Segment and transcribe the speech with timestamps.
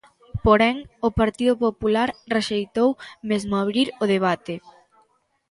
[0.45, 0.75] Porén,
[1.07, 2.89] o Partido Popular rexeitou
[3.29, 4.53] mesmo abrir o debate.